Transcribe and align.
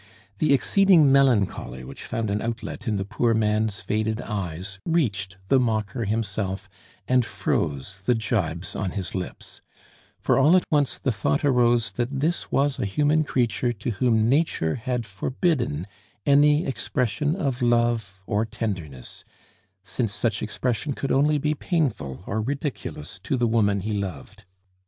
The 0.39 0.51
exceeding 0.51 1.11
melancholy 1.11 1.83
which 1.83 2.05
found 2.05 2.31
an 2.31 2.41
outlet 2.41 2.87
in 2.87 2.95
the 2.95 3.05
poor 3.05 3.35
man's 3.35 3.81
faded 3.81 4.19
eyes 4.19 4.79
reached 4.83 5.37
the 5.47 5.59
mocker 5.59 6.05
himself 6.05 6.67
and 7.07 7.23
froze 7.23 8.01
the 8.03 8.15
gibes 8.15 8.75
on 8.75 8.93
his 8.97 9.13
lips; 9.13 9.61
for 10.19 10.39
all 10.39 10.55
at 10.57 10.63
once 10.71 10.97
the 10.97 11.11
thought 11.11 11.45
arose 11.45 11.91
that 11.91 12.19
this 12.19 12.51
was 12.51 12.79
a 12.79 12.85
human 12.85 13.23
creature 13.23 13.71
to 13.73 13.91
whom 13.91 14.27
Nature 14.27 14.73
had 14.73 15.05
forbidden 15.05 15.85
any 16.25 16.65
expression 16.65 17.35
of 17.35 17.61
love 17.61 18.23
or 18.25 18.43
tenderness, 18.43 19.23
since 19.83 20.11
such 20.11 20.41
expression 20.41 20.93
could 20.93 21.11
only 21.11 21.37
be 21.37 21.53
painful 21.53 22.23
or 22.25 22.41
ridiculous 22.41 23.19
to 23.19 23.37
the 23.37 23.45
woman 23.45 23.81
he 23.81 23.93
loved. 23.93 24.45